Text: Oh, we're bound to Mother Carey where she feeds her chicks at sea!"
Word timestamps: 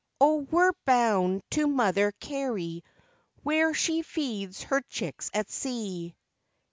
Oh, 0.19 0.37
we're 0.37 0.71
bound 0.83 1.43
to 1.51 1.67
Mother 1.67 2.11
Carey 2.13 2.83
where 3.43 3.71
she 3.75 4.01
feeds 4.01 4.63
her 4.63 4.81
chicks 4.89 5.29
at 5.31 5.51
sea!" 5.51 6.15